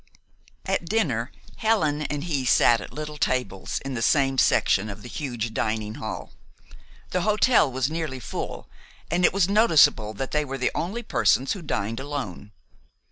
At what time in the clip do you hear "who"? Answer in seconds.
11.53-11.61